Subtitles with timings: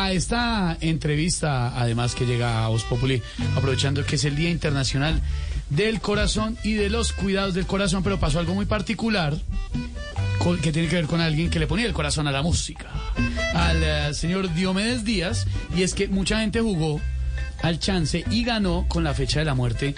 [0.00, 3.20] A esta entrevista, además que llega a Voz Populi,
[3.56, 5.20] aprovechando que es el Día Internacional
[5.70, 9.36] del Corazón y de los Cuidados del Corazón, pero pasó algo muy particular
[10.62, 12.86] que tiene que ver con alguien que le ponía el corazón a la música,
[13.54, 17.00] al eh, señor Diomedes Díaz, y es que mucha gente jugó
[17.60, 19.94] al chance y ganó con la fecha de la muerte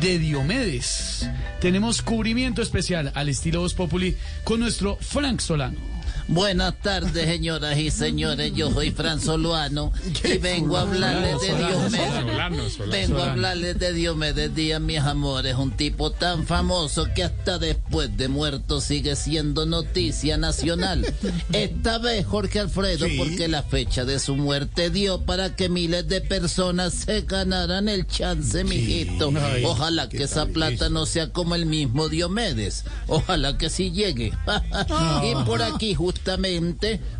[0.00, 1.28] de Diomedes.
[1.60, 5.99] Tenemos cubrimiento especial al estilo Voz Populi con nuestro Frank Solano.
[6.28, 8.52] Buenas tardes, señoras y señores.
[8.54, 9.92] Yo soy Fran Soluano
[10.24, 12.78] y vengo a hablarles de Diomedes.
[12.90, 15.56] Vengo a hablarles de Diomedes Díaz, mis amores.
[15.56, 21.06] Un tipo tan famoso que hasta después de muerto sigue siendo noticia nacional.
[21.52, 26.20] Esta vez Jorge Alfredo, porque la fecha de su muerte dio para que miles de
[26.20, 29.32] personas se ganaran el chance, mijito.
[29.64, 32.84] Ojalá que esa plata no sea como el mismo Diomedes.
[33.08, 34.32] Ojalá que sí llegue.
[35.24, 35.94] y por aquí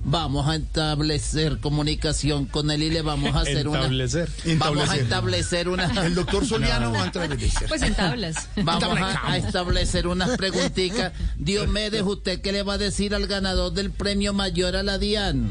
[0.05, 4.29] vamos a establecer comunicación con él y le vamos a hacer Establecer.
[4.45, 4.59] una...
[4.59, 5.03] Vamos a Establecer.
[5.03, 6.07] establecer una...
[6.07, 7.67] El doctor Soliano va a ese.
[7.69, 8.49] Pues en tablas.
[8.63, 11.13] Vamos a, a establecer unas preguntitas.
[11.37, 15.51] Diomedes, ¿usted qué le va a decir al ganador del premio mayor a la DIAN?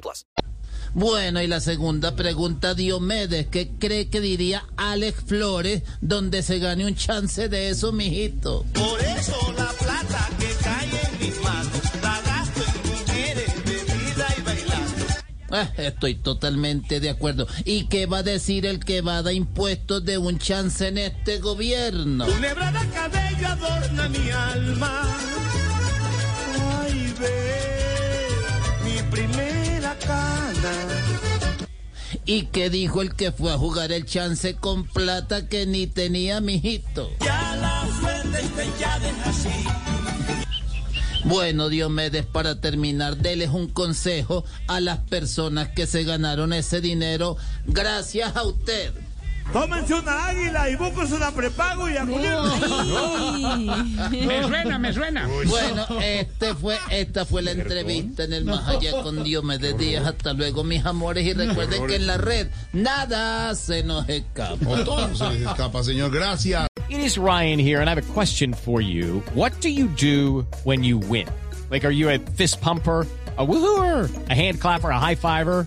[0.00, 0.26] plus.
[0.92, 6.84] Bueno, y la segunda pregunta, Diomedes, ¿qué cree que diría Alex Flores donde se gane
[6.84, 8.64] un chance de eso, mijito?
[8.74, 14.42] Por eso la plata que cae en mis manos la gasto en mujeres, bebida y
[14.42, 15.04] bailando.
[15.52, 17.46] Ah, estoy totalmente de acuerdo.
[17.64, 20.98] ¿Y qué va a decir el que va a dar impuestos de un chance en
[20.98, 22.26] este gobierno?
[22.26, 25.02] Culebra de cabello adorna mi alma.
[26.82, 28.28] Ay, ve,
[28.84, 29.59] mi primera cana.
[32.30, 36.40] ¿Y qué dijo el que fue a jugar el chance con plata que ni tenía,
[36.40, 37.10] mijito?
[37.18, 39.48] Ya la suerte ya así.
[41.24, 47.36] Bueno, Diomedes, para terminar, déles un consejo a las personas que se ganaron ese dinero
[47.66, 48.92] gracias a usted.
[49.52, 51.94] Tómense una águila y búsquense una prepago y
[54.26, 55.26] Me suena, me suena.
[55.26, 60.06] Bueno, este fue, esta fue la entrevista en el Más Allá con Diomedes Díaz.
[60.06, 61.26] Hasta luego, mis amores.
[61.26, 64.84] Y recuerden que en la red nada se nos escapa.
[64.84, 66.12] Todo se les escapa, señor.
[66.12, 66.68] Gracias.
[66.88, 69.22] It is Ryan here, and I have a question for you.
[69.34, 71.28] What do you do when you win?
[71.70, 73.06] Like, are you a fist pumper?
[73.38, 75.66] A woohooer, a hand clapper, a high fiver.